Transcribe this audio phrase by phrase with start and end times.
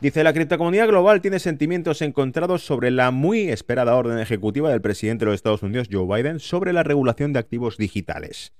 [0.00, 5.24] Dice, la criptocomunidad global tiene sentimientos encontrados sobre la muy esperada orden ejecutiva del presidente
[5.24, 8.52] de los Estados Unidos, Joe Biden, sobre la regulación de activos digitales.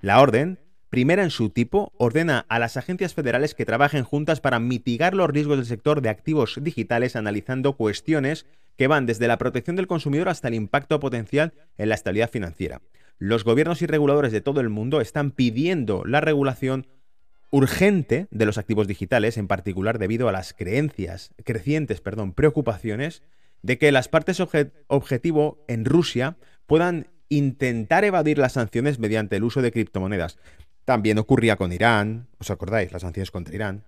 [0.00, 0.58] La orden,
[0.90, 5.30] primera en su tipo, ordena a las agencias federales que trabajen juntas para mitigar los
[5.30, 8.46] riesgos del sector de activos digitales analizando cuestiones
[8.76, 12.82] que van desde la protección del consumidor hasta el impacto potencial en la estabilidad financiera.
[13.18, 16.88] Los gobiernos y reguladores de todo el mundo están pidiendo la regulación
[17.52, 23.22] urgente de los activos digitales, en particular debido a las creencias, crecientes perdón, preocupaciones
[23.60, 24.42] de que las partes
[24.88, 30.38] objetivo en Rusia puedan intentar evadir las sanciones mediante el uso de criptomonedas.
[30.84, 32.90] También ocurría con Irán, ¿os acordáis?
[32.90, 33.84] Las sanciones contra Irán.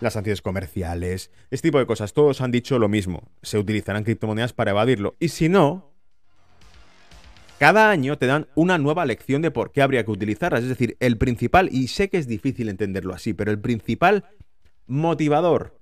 [0.00, 3.30] Las sanciones comerciales, este tipo de cosas, todos han dicho lo mismo.
[3.42, 5.14] Se utilizarán criptomonedas para evadirlo.
[5.20, 5.91] Y si no,
[7.62, 10.64] cada año te dan una nueva lección de por qué habría que utilizarlas.
[10.64, 14.24] Es decir, el principal, y sé que es difícil entenderlo así, pero el principal
[14.88, 15.78] motivador,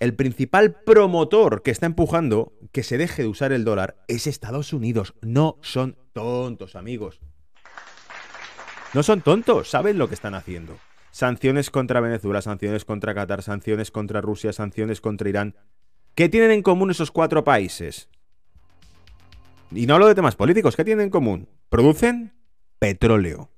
[0.00, 4.72] el principal promotor que está empujando que se deje de usar el dólar es Estados
[4.72, 5.14] Unidos.
[5.22, 7.20] No son tontos, amigos.
[8.92, 10.78] No son tontos, saben lo que están haciendo.
[11.12, 15.54] Sanciones contra Venezuela, sanciones contra Qatar, sanciones contra Rusia, sanciones contra Irán.
[16.16, 18.08] ¿Qué tienen en común esos cuatro países?
[19.72, 21.48] Y no hablo de temas políticos, ¿qué tienen en común?
[21.68, 22.34] Producen
[22.80, 23.50] petróleo.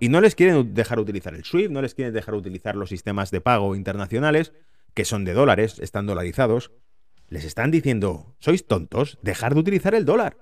[0.00, 3.30] Y no les quieren dejar utilizar el SWIFT, no les quieren dejar utilizar los sistemas
[3.30, 4.52] de pago internacionales,
[4.94, 6.72] que son de dólares, están dolarizados.
[7.28, 10.38] Les están diciendo, sois tontos, dejar de utilizar el dólar.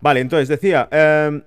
[0.00, 1.42] Vale, entonces decía, em,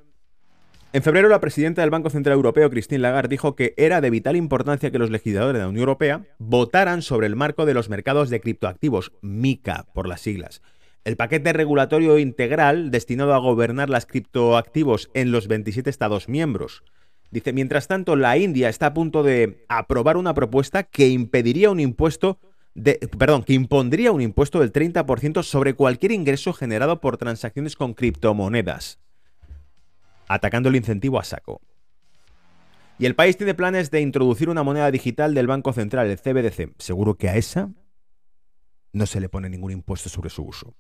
[0.92, 4.36] en febrero, la presidenta del Banco Central Europeo, Christine Lagarde, dijo que era de vital
[4.36, 8.32] importancia que los legisladores de la Unión Europea votaran sobre el marco de los mercados
[8.32, 10.64] de criptoactivos, MICA por las siglas.
[11.06, 16.84] El paquete regulatorio integral destinado a gobernar las criptoactivos en los 27 Estados miembros.
[17.30, 21.80] Dice, mientras tanto, la India está a punto de aprobar una propuesta que impediría un
[21.80, 22.40] impuesto
[22.74, 27.94] de, perdón, que impondría un impuesto del 30% sobre cualquier ingreso generado por transacciones con
[27.94, 29.00] criptomonedas
[30.30, 31.60] atacando el incentivo a saco.
[32.98, 36.76] Y el país tiene planes de introducir una moneda digital del Banco Central, el CBDC.
[36.78, 37.70] Seguro que a esa
[38.94, 40.76] no se le pone ningún impuesto sobre su uso.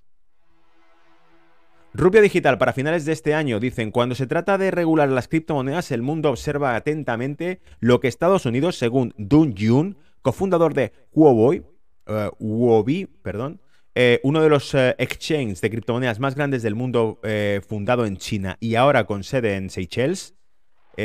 [1.94, 5.92] Rupia Digital para finales de este año dicen, cuando se trata de regular las criptomonedas,
[5.92, 11.64] el mundo observa atentamente lo que Estados Unidos, según Dun Jun, cofundador de Huobi,
[12.08, 13.60] uh, perdón,
[14.02, 18.16] eh, uno de los eh, exchanges de criptomonedas más grandes del mundo, eh, fundado en
[18.16, 20.36] China y ahora con sede en Seychelles,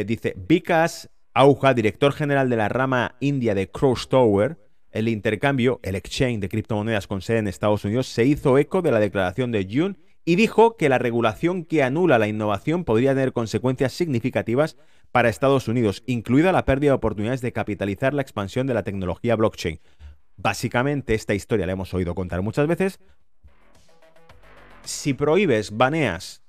[0.07, 4.59] dice Vikas Auja, director general de la rama india de Cross Tower,
[4.93, 8.93] el intercambio, el exchange de criptomonedas con sede en Estados Unidos, se hizo eco de
[8.93, 13.33] la declaración de June y dijo que la regulación que anula la innovación podría tener
[13.33, 14.77] consecuencias significativas
[15.11, 19.37] para Estados Unidos, incluida la pérdida de oportunidades de capitalizar la expansión de la tecnología
[19.37, 19.81] blockchain.
[20.37, 23.01] Básicamente, esta historia la hemos oído contar muchas veces.
[24.83, 26.43] Si prohíbes, baneas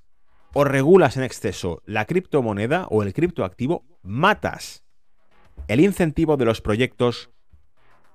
[0.53, 4.85] o regulas en exceso la criptomoneda o el criptoactivo, matas
[5.67, 7.29] el incentivo de los proyectos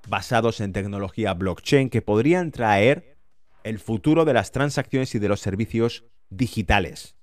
[0.07, 3.17] basados en tecnología blockchain que podrían traer
[3.63, 7.15] el futuro de las transacciones y de los servicios digitales.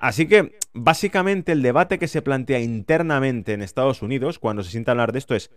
[0.00, 4.92] Así que, básicamente, el debate que se plantea internamente en Estados Unidos cuando se sienta
[4.92, 5.50] hablar de esto es,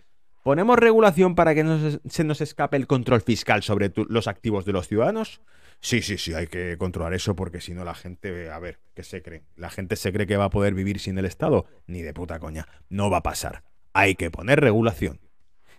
[0.49, 1.77] ¿Ponemos regulación para que no
[2.09, 5.43] se nos escape el control fiscal sobre los activos de los ciudadanos?
[5.79, 9.03] Sí, sí, sí, hay que controlar eso porque si no la gente, a ver, ¿qué
[9.03, 9.43] se cree?
[9.55, 11.67] ¿La gente se cree que va a poder vivir sin el Estado?
[11.85, 13.63] Ni de puta coña, no va a pasar.
[13.93, 15.19] Hay que poner regulación.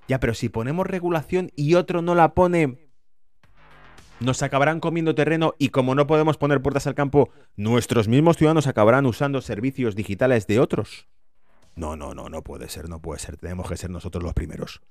[0.06, 2.78] Ya, pero si ponemos regulación y otro no la pone,
[4.20, 8.68] nos acabarán comiendo terreno y como no podemos poner puertas al campo, nuestros mismos ciudadanos
[8.68, 11.08] acabarán usando servicios digitales de otros.
[11.80, 13.38] No, no, no, no puede ser, no puede ser.
[13.38, 14.82] Tenemos que ser nosotros los primeros.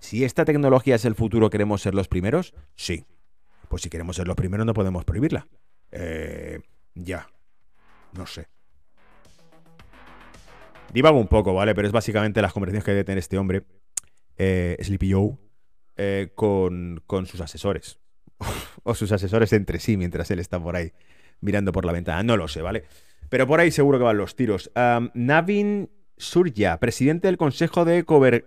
[0.00, 2.54] Si esta tecnología es el futuro, ¿queremos ser los primeros?
[2.74, 3.04] Sí.
[3.68, 5.46] Pues si queremos ser los primeros no podemos prohibirla.
[5.90, 6.60] Eh,
[6.94, 7.28] ya.
[8.16, 8.48] No sé.
[10.94, 11.74] Divago un poco, ¿vale?
[11.74, 13.64] Pero es básicamente las conversaciones que debe tener este hombre,
[14.38, 15.36] eh, Sleepy Joe,
[15.98, 17.98] eh, con, con sus asesores.
[18.84, 20.94] o sus asesores entre sí mientras él está por ahí
[21.42, 22.22] mirando por la ventana.
[22.22, 22.84] No lo sé, ¿vale?
[23.28, 24.70] Pero por ahí seguro que van los tiros.
[25.12, 28.04] Navin Surya, presidente del Consejo de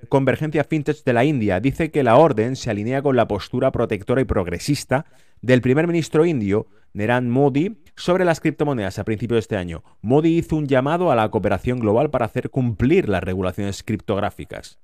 [0.07, 4.21] Convergencia FinTech de la India, dice que la orden se alinea con la postura protectora
[4.21, 5.05] y progresista
[5.41, 9.83] del primer ministro indio, Neran Modi, sobre las criptomonedas a principios de este año.
[10.01, 14.79] Modi hizo un llamado a la cooperación global para hacer cumplir las regulaciones criptográficas.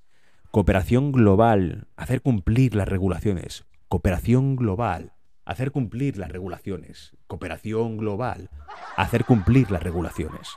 [0.51, 3.65] Cooperación global, hacer cumplir las regulaciones.
[3.87, 5.13] Cooperación global.
[5.45, 7.17] hacer cumplir las regulaciones.
[7.27, 8.49] Cooperación global,
[8.95, 10.49] hacer cumplir las regulaciones.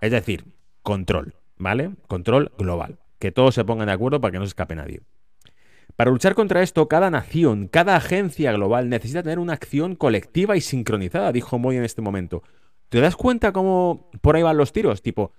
[0.00, 0.44] Es decir,
[0.82, 1.92] control, ¿vale?
[2.08, 2.98] Control global.
[3.18, 5.02] Que todos se pongan de acuerdo para que no se escape nadie.
[5.96, 10.60] Para luchar contra esto, cada nación, cada agencia global necesita tener una acción colectiva y
[10.60, 12.42] sincronizada, dijo Moy en este momento.
[12.88, 15.02] ¿Te das cuenta cómo por ahí van los tiros?
[15.02, 15.32] Tipo,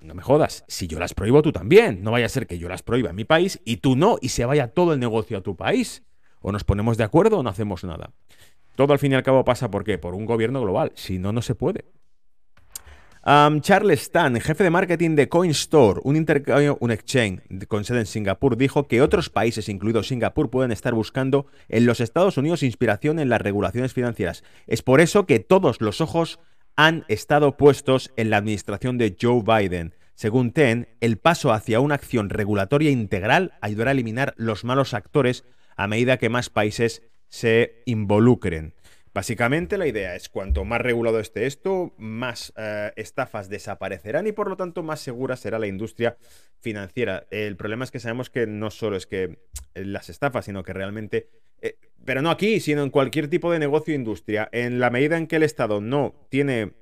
[0.00, 2.68] no me jodas, si yo las prohíbo tú también, no vaya a ser que yo
[2.68, 5.40] las prohíba en mi país y tú no, y se vaya todo el negocio a
[5.40, 6.04] tu país.
[6.40, 8.12] O nos ponemos de acuerdo o no hacemos nada.
[8.76, 9.98] Todo al fin y al cabo pasa por qué?
[9.98, 10.92] Por un gobierno global.
[10.94, 11.86] Si no, no se puede.
[13.24, 18.58] Charles Stan, jefe de marketing de CoinStore, un intercambio, un exchange con sede en Singapur,
[18.58, 23.30] dijo que otros países, incluidos Singapur, pueden estar buscando en los Estados Unidos inspiración en
[23.30, 24.44] las regulaciones financieras.
[24.66, 26.38] Es por eso que todos los ojos
[26.76, 29.94] han estado puestos en la administración de Joe Biden.
[30.14, 35.44] Según TEN, el paso hacia una acción regulatoria integral ayudará a eliminar los malos actores
[35.76, 38.74] a medida que más países se involucren.
[39.14, 44.48] Básicamente la idea es cuanto más regulado esté esto, más eh, estafas desaparecerán y por
[44.48, 46.16] lo tanto más segura será la industria
[46.58, 47.24] financiera.
[47.30, 49.38] El problema es que sabemos que no solo es que
[49.74, 51.28] las estafas, sino que realmente
[51.64, 54.48] eh, pero no aquí, sino en cualquier tipo de negocio o industria.
[54.52, 56.72] En la medida en que el Estado no tiene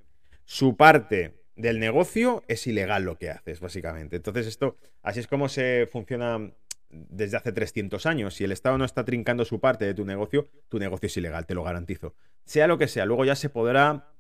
[0.45, 4.17] su parte del negocio, es ilegal lo que haces, básicamente.
[4.17, 6.51] Entonces, esto, así es como se funciona
[6.93, 8.35] desde hace 300 años.
[8.35, 11.47] Si el Estado no está trincando su parte de tu negocio, tu negocio es ilegal,
[11.47, 12.15] te lo garantizo.
[12.45, 14.13] Sea lo que sea, luego ya se podrá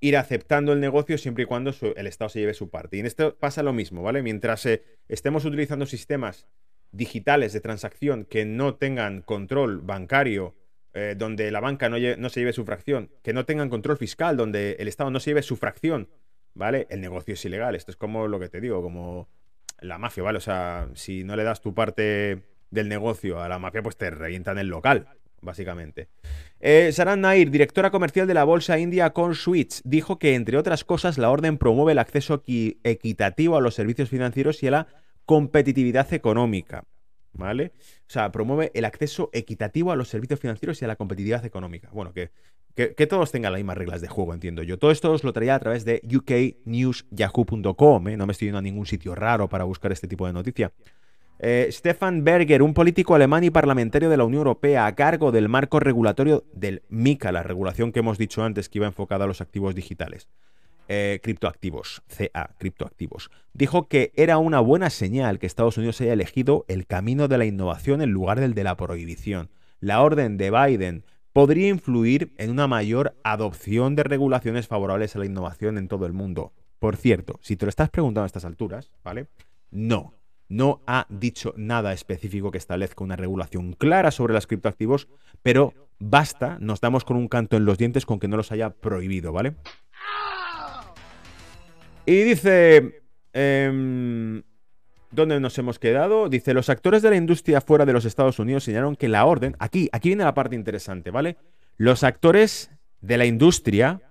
[0.00, 2.96] ir aceptando el negocio siempre y cuando el Estado se lleve su parte.
[2.96, 4.22] Y en esto pasa lo mismo, ¿vale?
[4.22, 6.46] Mientras eh, estemos utilizando sistemas
[6.92, 10.56] digitales de transacción que no tengan control bancario,
[10.92, 14.36] eh, donde la banca no, no, se lleve su fracción, que no tengan control fiscal,
[14.36, 16.08] donde el Estado no se lleve su fracción,
[16.54, 16.86] ¿vale?
[16.90, 17.74] El negocio es ilegal.
[17.74, 19.28] Esto es como lo que te digo, como
[19.82, 20.38] la mafia, ¿vale?
[20.38, 24.10] O sea, si no le das tu parte del negocio a la mafia, pues te
[24.10, 25.08] revientan el local,
[25.40, 26.08] básicamente.
[26.60, 30.84] Eh, Saran Nair, directora comercial de la bolsa india Con Switch, dijo que, entre otras
[30.84, 34.86] cosas, la orden promueve el acceso equitativo a los servicios financieros y a la
[35.24, 36.84] competitividad económica.
[37.32, 37.72] ¿Vale?
[37.76, 41.88] O sea, promueve el acceso equitativo a los servicios financieros y a la competitividad económica.
[41.92, 42.30] Bueno, que,
[42.74, 44.78] que, todos tengan las mismas reglas de juego, entiendo yo.
[44.78, 48.16] Todo esto os lo traía a través de uknewsyahoo.com, ¿eh?
[48.16, 50.72] no me estoy yendo a ningún sitio raro para buscar este tipo de noticia.
[51.42, 55.48] Eh, Stefan Berger, un político alemán y parlamentario de la Unión Europea a cargo del
[55.48, 59.40] marco regulatorio del MICA, la regulación que hemos dicho antes que iba enfocada a los
[59.40, 60.28] activos digitales.
[60.92, 66.64] Eh, criptoactivos, CA, criptoactivos, dijo que era una buena señal que Estados Unidos haya elegido
[66.66, 69.50] el camino de la innovación en lugar del de la prohibición.
[69.78, 75.26] La orden de Biden podría influir en una mayor adopción de regulaciones favorables a la
[75.26, 76.54] innovación en todo el mundo.
[76.80, 79.28] Por cierto, si te lo estás preguntando a estas alturas, ¿vale?
[79.70, 80.14] No,
[80.48, 85.06] no ha dicho nada específico que establezca una regulación clara sobre los criptoactivos,
[85.44, 88.70] pero basta, nos damos con un canto en los dientes con que no los haya
[88.70, 89.54] prohibido, ¿vale?
[92.10, 93.02] Y dice...
[93.32, 94.42] Em,
[95.12, 96.28] ¿Dónde nos hemos quedado?
[96.28, 99.54] Dice, los actores de la industria fuera de los Estados Unidos señalaron que la orden...
[99.60, 101.36] Aquí, aquí viene la parte interesante, ¿vale?
[101.76, 104.02] Los actores de la industria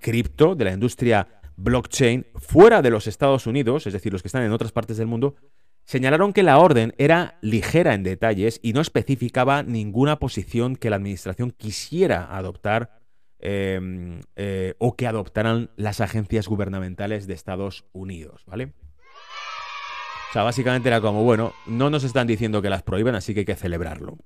[0.00, 4.42] cripto, de la industria blockchain, fuera de los Estados Unidos, es decir, los que están
[4.42, 5.36] en otras partes del mundo,
[5.84, 10.96] señalaron que la orden era ligera en detalles y no especificaba ninguna posición que la
[10.96, 13.03] administración quisiera adoptar
[13.46, 18.72] Em, eh, o que adoptaran las agencias gubernamentales de Estados Unidos, ¿vale?
[20.30, 23.40] O sea, básicamente era como, bueno, no nos están diciendo que las prohíben, así que
[23.40, 24.16] hay que celebrarlo.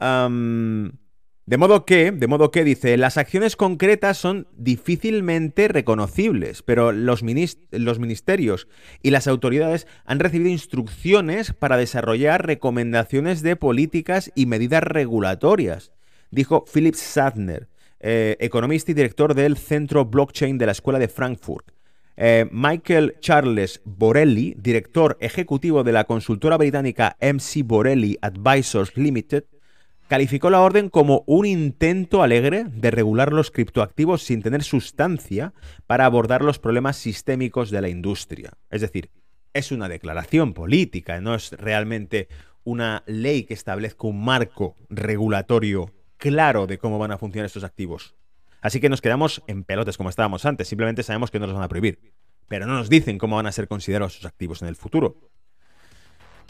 [0.00, 7.22] de modo que, de modo que dice, las acciones concretas son difícilmente reconocibles, pero los,
[7.70, 8.66] los ministerios
[9.02, 15.92] y las autoridades han recibido instrucciones para desarrollar recomendaciones de políticas y medidas regulatorias,
[16.30, 17.68] dijo Philip Sadner,
[18.00, 21.70] eh, economista y director del Centro Blockchain de la Escuela de Frankfurt.
[22.16, 29.44] Eh, Michael Charles Borelli, director ejecutivo de la consultora británica MC Borelli Advisors Limited,
[30.08, 35.54] calificó la orden como un intento alegre de regular los criptoactivos sin tener sustancia
[35.86, 38.50] para abordar los problemas sistémicos de la industria.
[38.70, 39.10] Es decir,
[39.54, 42.28] es una declaración política, no es realmente
[42.64, 48.14] una ley que establezca un marco regulatorio claro de cómo van a funcionar estos activos.
[48.60, 51.64] Así que nos quedamos en pelotes como estábamos antes, simplemente sabemos que no los van
[51.64, 51.98] a prohibir,
[52.46, 55.16] pero no nos dicen cómo van a ser considerados esos activos en el futuro.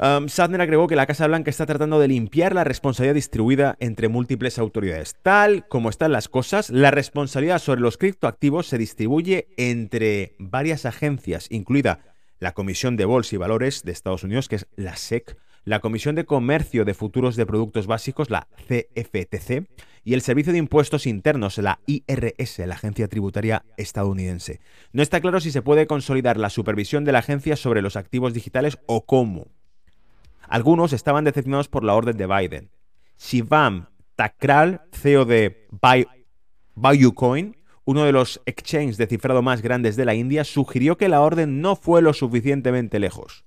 [0.02, 4.08] Um, Sadner agregó que la Casa Blanca está tratando de limpiar la responsabilidad distribuida entre
[4.08, 5.14] múltiples autoridades.
[5.22, 11.48] Tal como están las cosas, la responsabilidad sobre los criptoactivos se distribuye entre varias agencias,
[11.50, 12.00] incluida
[12.38, 16.14] la Comisión de Bolsa y Valores de Estados Unidos, que es la SEC, la Comisión
[16.14, 19.68] de Comercio de Futuros de Productos Básicos, la CFTC,
[20.02, 24.60] y el Servicio de Impuestos Internos, la IRS, la Agencia Tributaria Estadounidense.
[24.92, 28.32] No está claro si se puede consolidar la supervisión de la agencia sobre los activos
[28.32, 29.48] digitales o cómo.
[30.48, 32.70] Algunos estaban decepcionados por la orden de Biden.
[33.18, 35.68] Shivam Takral, CEO de
[36.74, 41.20] Bayucoin, uno de los exchanges de cifrado más grandes de la India, sugirió que la
[41.20, 43.44] orden no fue lo suficientemente lejos.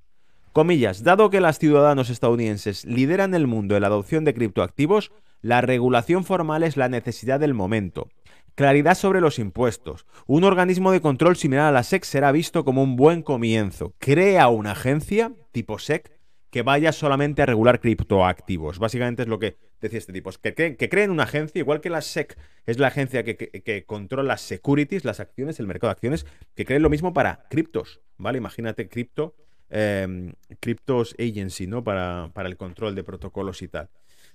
[0.54, 5.62] Comillas, dado que los ciudadanos estadounidenses lideran el mundo en la adopción de criptoactivos, la
[5.62, 8.08] regulación formal es la necesidad del momento.
[8.54, 10.06] Claridad sobre los impuestos.
[10.28, 13.96] Un organismo de control similar a la SEC será visto como un buen comienzo.
[13.98, 16.12] Crea una agencia tipo SEC
[16.52, 18.78] que vaya solamente a regular criptoactivos.
[18.78, 20.30] Básicamente es lo que decía este tipo.
[20.40, 24.42] que, que, creen una agencia, igual que la SEC es la agencia que, controla las
[24.42, 28.38] securities, las acciones, el mercado de acciones, que creen lo mismo para criptos, ¿vale?
[28.38, 29.34] Imagínate cripto,
[29.74, 31.84] eh, Cryptos Agency, ¿no?
[31.84, 33.90] Para, para, el control de protocolos y tal.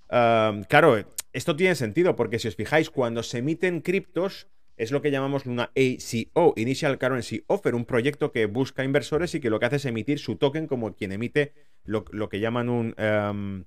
[0.09, 5.11] claro, esto tiene sentido porque si os fijáis, cuando se emiten criptos, es lo que
[5.11, 9.67] llamamos una ACO, Initial Currency Offer, un proyecto que busca inversores y que lo que
[9.67, 11.53] hace es emitir su token como quien emite
[11.85, 12.95] lo, que llaman un...
[12.97, 13.65] Em,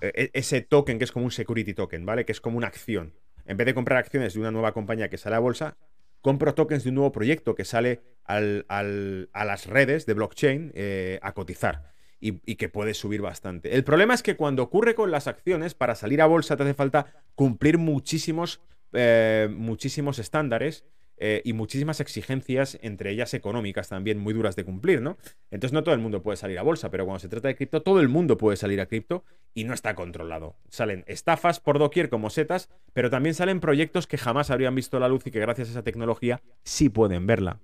[0.00, 2.24] e, ese token que es como un security token, ¿vale?
[2.24, 3.14] Que es como una acción.
[3.46, 5.76] En vez de comprar acciones de una nueva compañía que sale a bolsa,
[6.22, 11.32] compro tokens de un nuevo proyecto que sale a las redes de blockchain eh, a
[11.32, 11.92] cotizar.
[12.20, 13.76] Y, y, que puede subir bastante.
[13.76, 16.74] El problema es que cuando ocurre con las acciones, para salir a bolsa te hace
[16.74, 18.60] falta cumplir muchísimos
[18.92, 20.84] eh, muchísimos estándares
[21.18, 25.18] eh, y muchísimas exigencias, entre ellas económicas también muy duras de cumplir, ¿no?
[25.50, 27.82] Entonces no todo el mundo puede salir a bolsa, pero cuando se trata de cripto,
[27.82, 30.56] todo el mundo puede salir a cripto y no está controlado.
[30.70, 35.08] Salen estafas por doquier como setas, pero también salen proyectos que jamás habrían visto la
[35.08, 37.60] luz y que gracias a esa tecnología sí pueden verla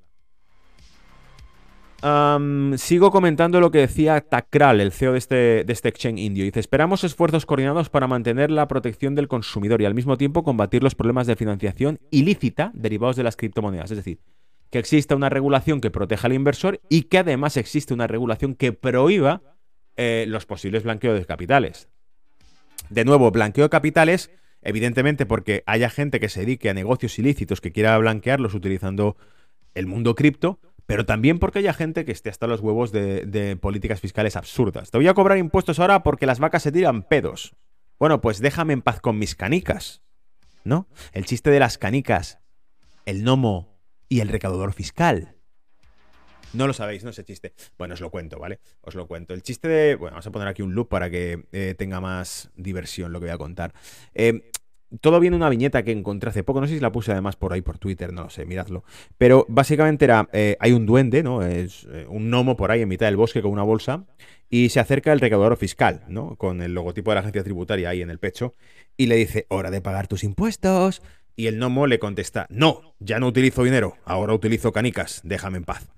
[2.76, 6.44] sigo comentando lo que decía Takral, el CEO de este, de este exchange indio.
[6.44, 10.82] Dice, esperamos esfuerzos coordinados para mantener la protección del consumidor y al mismo tiempo combatir
[10.82, 13.90] los problemas de financiación ilícita derivados de las criptomonedas.
[13.90, 14.18] Es decir,
[14.70, 18.72] que exista una regulación que proteja al inversor y que además existe una regulación que
[18.72, 19.40] prohíba
[19.96, 21.88] eh, los posibles blanqueos de capitales.
[22.90, 24.30] De nuevo, blanqueo de capitales,
[24.60, 29.16] evidentemente porque haya gente que se dedique a negocios ilícitos que quiera blanquearlos utilizando
[29.74, 34.00] el mundo cripto, pero también porque haya gente que esté hasta los huevos de, políticas
[34.00, 34.90] fiscales absurdas.
[34.90, 37.54] Te voy a cobrar impuestos ahora porque las vacas se tiran pedos.
[37.98, 40.02] Bueno, pues déjame en paz con mis canicas.
[40.64, 40.88] ¿No?
[41.12, 42.38] El chiste de las canicas,
[43.04, 43.76] el gnomo
[44.08, 45.34] y el recaudador fiscal.
[46.54, 47.52] No lo sabéis, no ese chiste.
[47.76, 48.60] Bueno, os lo cuento, ¿vale?
[48.80, 49.34] Os lo cuento.
[49.34, 49.96] El chiste de.
[49.96, 53.26] Bueno, vamos a poner aquí un loop para que eh, tenga más diversión lo que
[53.26, 53.74] voy a contar.
[54.14, 54.52] Eh,
[55.00, 57.52] todo viene una viñeta que encontré hace poco, no sé si la puse además por
[57.52, 58.84] ahí por Twitter, no lo sé, miradlo.
[59.18, 61.42] Pero básicamente era, eh, hay un duende, ¿no?
[61.42, 64.04] Es eh, un gnomo por ahí en mitad del bosque con una bolsa
[64.50, 66.36] y se acerca el recaudador fiscal, ¿no?
[66.36, 68.54] Con el logotipo de la agencia tributaria ahí en el pecho
[68.96, 71.02] y le dice, hora de pagar tus impuestos.
[71.36, 75.64] Y el gnomo le contesta, no, ya no utilizo dinero, ahora utilizo canicas, déjame en
[75.64, 75.88] paz.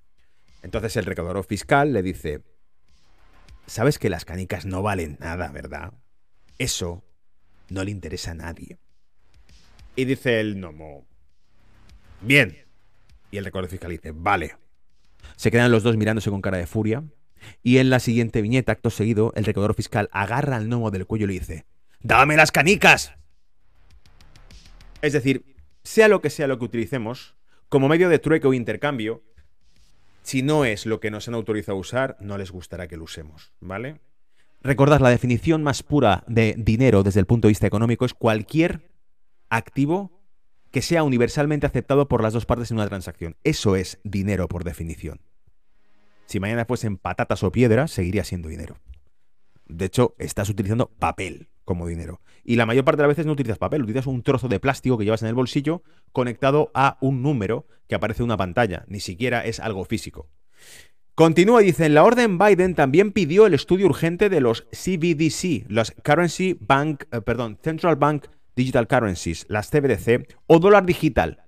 [0.62, 2.40] Entonces el recaudador fiscal le dice,
[3.66, 5.92] sabes que las canicas no valen nada, ¿verdad?
[6.58, 7.04] Eso
[7.68, 8.78] no le interesa a nadie.
[9.96, 11.06] Y dice el gnomo,
[12.20, 12.56] bien.
[13.30, 14.56] Y el recorrido fiscal dice, vale.
[15.36, 17.02] Se quedan los dos mirándose con cara de furia.
[17.62, 21.24] Y en la siguiente viñeta, acto seguido, el recaudador fiscal agarra al gnomo del cuello
[21.24, 21.66] y le dice,
[22.00, 23.12] ¡Dame las canicas!
[25.00, 27.36] Es decir, sea lo que sea lo que utilicemos,
[27.68, 29.22] como medio de trueque o intercambio,
[30.22, 33.04] si no es lo que nos han autorizado a usar, no les gustará que lo
[33.04, 34.00] usemos, ¿vale?
[34.62, 38.95] Recordad, la definición más pura de dinero desde el punto de vista económico es cualquier
[39.50, 40.16] activo
[40.70, 43.36] que sea universalmente aceptado por las dos partes en una transacción.
[43.44, 45.20] Eso es dinero por definición.
[46.26, 48.76] Si mañana fuesen patatas o piedras, seguiría siendo dinero.
[49.66, 52.20] De hecho, estás utilizando papel como dinero.
[52.44, 54.98] Y la mayor parte de las veces no utilizas papel, utilizas un trozo de plástico
[54.98, 58.84] que llevas en el bolsillo conectado a un número que aparece en una pantalla.
[58.88, 60.28] Ni siquiera es algo físico.
[61.14, 65.64] Continúa y dice, en la orden Biden también pidió el estudio urgente de los CBDC,
[65.68, 68.26] los Currency Bank, eh, perdón, Central Bank
[68.56, 71.42] Digital Currencies, las CBDC o dólar digital.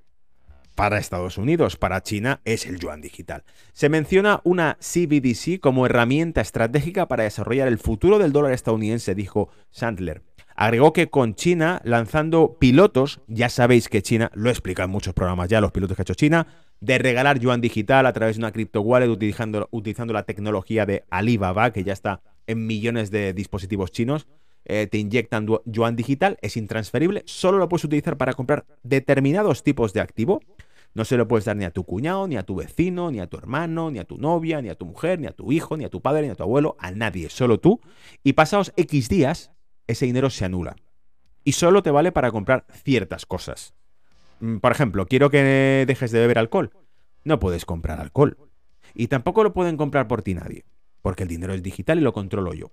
[0.74, 3.42] Para Estados Unidos, para China es el yuan digital.
[3.72, 9.48] Se menciona una CBDC como herramienta estratégica para desarrollar el futuro del dólar estadounidense, dijo
[9.70, 10.22] Sandler.
[10.54, 15.48] Agregó que con China lanzando pilotos, ya sabéis que China, lo explica en muchos programas
[15.48, 16.46] ya, los pilotos que ha hecho China,
[16.80, 21.04] de regalar yuan digital a través de una cripto wallet utilizando, utilizando la tecnología de
[21.10, 24.26] Alibaba, que ya está en millones de dispositivos chinos.
[24.70, 29.94] Eh, te inyectan yuan digital, es intransferible, solo lo puedes utilizar para comprar determinados tipos
[29.94, 30.42] de activo.
[30.92, 33.26] No se lo puedes dar ni a tu cuñado, ni a tu vecino, ni a
[33.26, 35.84] tu hermano, ni a tu novia, ni a tu mujer, ni a tu hijo, ni
[35.84, 37.80] a tu padre, ni a tu abuelo, a nadie, solo tú.
[38.22, 39.52] Y pasados X días,
[39.86, 40.76] ese dinero se anula.
[41.44, 43.72] Y solo te vale para comprar ciertas cosas.
[44.40, 46.72] Mm, por ejemplo, quiero que dejes de beber alcohol.
[47.24, 48.36] No puedes comprar alcohol.
[48.94, 50.64] Y tampoco lo pueden comprar por ti nadie.
[51.00, 52.70] Porque el dinero es digital y lo controlo yo.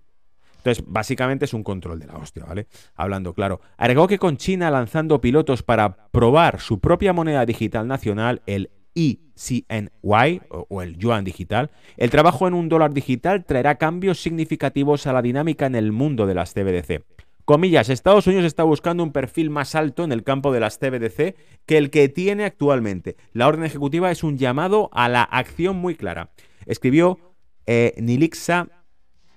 [0.65, 2.65] Entonces, básicamente es un control de la hostia, ¿vale?
[2.95, 3.62] Hablando claro.
[3.77, 10.41] Agregó que con China lanzando pilotos para probar su propia moneda digital nacional, el ECNY
[10.50, 15.22] o, el yuan digital, el trabajo en un dólar digital traerá cambios significativos a la
[15.22, 17.03] dinámica en el mundo de las CBDC.
[17.45, 21.36] Comillas, Estados Unidos está buscando un perfil más alto en el campo de las CBDC
[21.67, 23.17] que el que tiene actualmente.
[23.34, 26.31] La orden ejecutiva es un llamado a la acción muy clara.
[26.65, 27.19] Escribió
[27.67, 28.69] eh, Nilixa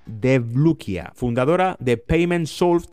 [0.09, 2.89] Devlukia, fundadora de Payment Solved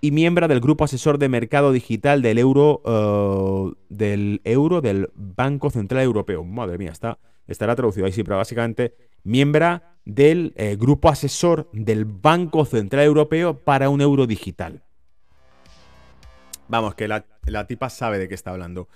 [0.00, 5.70] y miembro del grupo asesor de mercado digital del euro, eh, del euro del Banco
[5.70, 6.44] Central Europeo.
[6.44, 8.94] Madre mía, está, estará traducido ahí sí, pero básicamente
[9.24, 14.82] miembro del eh, grupo asesor del Banco Central Europeo para un euro digital.
[16.68, 18.88] Vamos, que la, la tipa sabe de qué está hablando.